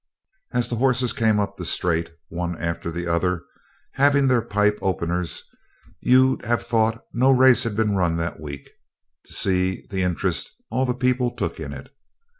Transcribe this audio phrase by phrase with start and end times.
[0.51, 3.43] As the horses came up the straight, one after the other,
[3.91, 5.43] having their pipe openers,
[5.99, 8.67] you'd have thought no race had been run that week,
[9.25, 11.93] to see the interest all the people took in it.